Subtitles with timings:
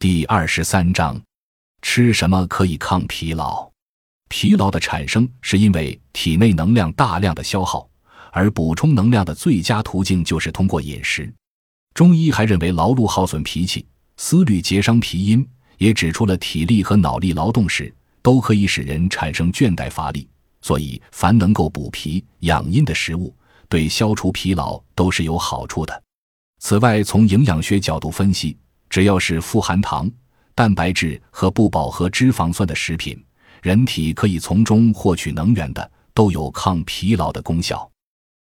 [0.00, 1.20] 第二十三章，
[1.82, 3.70] 吃什么可以抗疲劳？
[4.30, 7.86] 疲劳的产生是因为体内能量大量的消耗，
[8.32, 11.30] 而补充能量的最佳途径就是通过饮食。
[11.92, 13.86] 中医还认为劳碌耗损脾气，
[14.16, 20.26] 思虑结伤脾阴，也指出了体力和脑力劳动时都可以使人产生倦怠乏力。
[20.62, 23.36] 所以，凡能够补脾养阴的食物，
[23.68, 26.02] 对消除疲劳都是有好处的。
[26.58, 28.56] 此外，从营养学角度分析。
[28.90, 30.10] 只要是富含糖、
[30.54, 33.16] 蛋白质和不饱和脂肪酸的食品，
[33.62, 37.88] 人体可以从中获取能源的，都有抗疲劳的功效。